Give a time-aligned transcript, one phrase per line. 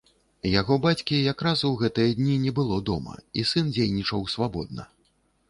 [0.59, 3.13] Яго бацькі якраз у гэтыя дні не было дома,
[3.43, 4.91] і сын дзейнічаў свабодна.